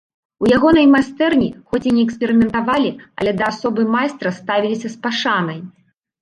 У 0.43 0.47
ягонай 0.57 0.85
майстэрні, 0.93 1.49
хоць 1.73 1.81
і 1.91 1.93
не 1.97 2.05
эксперыментавалі, 2.07 2.89
але 3.21 3.31
да 3.43 3.51
асобы 3.53 3.87
майстра 3.97 4.33
ставіліся 4.39 4.87
з 4.95 5.01
пашанай. 5.07 5.59